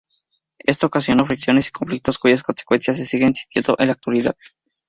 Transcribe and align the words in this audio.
Esto 0.57 0.87
ocasionó 0.87 1.27
fricciones 1.27 1.67
y 1.67 1.71
conflictos 1.71 2.17
cuyas 2.17 2.41
consecuencias 2.41 2.97
se 2.97 3.05
siguen 3.05 3.35
sintiendo 3.35 3.75
en 3.77 3.85
la 3.85 3.93
actualidad. 3.93 4.35